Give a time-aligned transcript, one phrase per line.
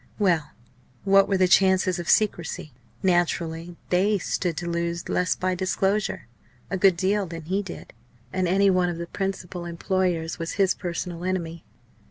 [0.17, 0.49] Well!
[1.03, 2.73] what were the chances of secrecy?
[3.03, 6.27] Naturally they stood to lose less by disclosure,
[6.71, 7.93] a good deal, than he did.
[8.33, 11.63] And Denny, one of the principal employers, was his personal enemy.